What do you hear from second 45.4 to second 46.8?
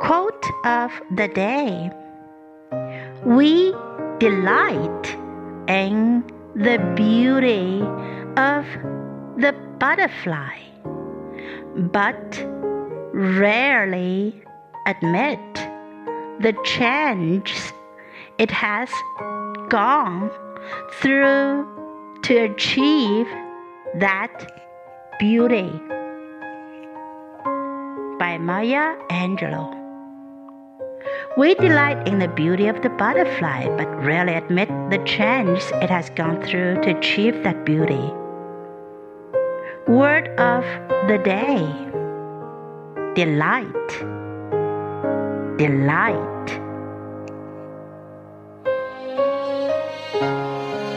Delight.